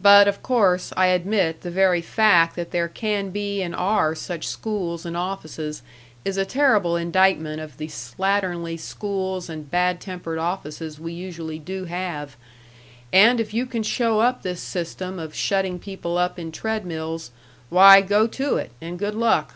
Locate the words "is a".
6.24-6.44